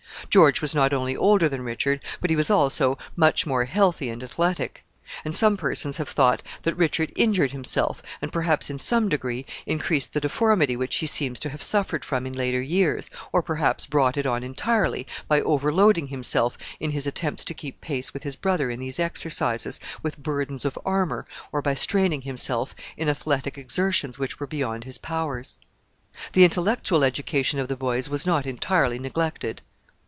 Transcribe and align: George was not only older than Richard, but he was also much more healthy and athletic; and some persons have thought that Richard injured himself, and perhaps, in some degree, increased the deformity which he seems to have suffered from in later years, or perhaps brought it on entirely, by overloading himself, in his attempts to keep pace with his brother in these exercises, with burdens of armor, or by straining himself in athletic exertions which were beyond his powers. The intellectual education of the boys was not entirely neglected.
George 0.29 0.61
was 0.61 0.73
not 0.73 0.93
only 0.93 1.13
older 1.17 1.49
than 1.49 1.61
Richard, 1.61 1.99
but 2.21 2.29
he 2.29 2.37
was 2.37 2.49
also 2.49 2.97
much 3.17 3.45
more 3.45 3.65
healthy 3.65 4.07
and 4.09 4.23
athletic; 4.23 4.85
and 5.25 5.35
some 5.35 5.57
persons 5.57 5.97
have 5.97 6.07
thought 6.07 6.41
that 6.61 6.77
Richard 6.77 7.11
injured 7.17 7.51
himself, 7.51 8.01
and 8.21 8.31
perhaps, 8.31 8.69
in 8.69 8.77
some 8.77 9.09
degree, 9.09 9.45
increased 9.65 10.13
the 10.13 10.21
deformity 10.21 10.77
which 10.77 10.95
he 10.97 11.05
seems 11.05 11.37
to 11.41 11.49
have 11.49 11.61
suffered 11.61 12.05
from 12.05 12.25
in 12.25 12.31
later 12.31 12.61
years, 12.61 13.09
or 13.33 13.41
perhaps 13.41 13.85
brought 13.85 14.15
it 14.15 14.25
on 14.25 14.41
entirely, 14.41 15.05
by 15.27 15.41
overloading 15.41 16.07
himself, 16.07 16.57
in 16.79 16.91
his 16.91 17.05
attempts 17.05 17.43
to 17.43 17.53
keep 17.53 17.81
pace 17.81 18.13
with 18.13 18.23
his 18.23 18.37
brother 18.37 18.69
in 18.69 18.79
these 18.79 19.01
exercises, 19.01 19.81
with 20.01 20.17
burdens 20.23 20.63
of 20.63 20.79
armor, 20.85 21.25
or 21.51 21.61
by 21.61 21.73
straining 21.73 22.21
himself 22.21 22.73
in 22.95 23.09
athletic 23.09 23.57
exertions 23.57 24.17
which 24.17 24.39
were 24.39 24.47
beyond 24.47 24.85
his 24.85 24.97
powers. 24.97 25.59
The 26.31 26.45
intellectual 26.45 27.03
education 27.03 27.59
of 27.59 27.67
the 27.67 27.75
boys 27.75 28.09
was 28.09 28.25
not 28.25 28.45
entirely 28.45 28.97
neglected. 28.97 29.61